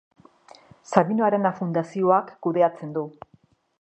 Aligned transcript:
Sabino 0.93 1.27
Arana 1.29 1.51
Fundazioak 1.59 2.33
kudeatzen 2.47 2.97
du. 2.97 3.05